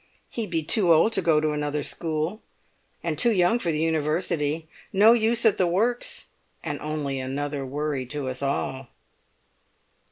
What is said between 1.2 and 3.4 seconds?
go to another school, and too